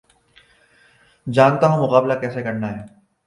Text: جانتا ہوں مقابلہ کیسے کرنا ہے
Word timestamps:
جانتا 1.27 1.67
ہوں 1.67 1.83
مقابلہ 1.83 2.13
کیسے 2.21 2.43
کرنا 2.43 2.71
ہے 2.71 2.85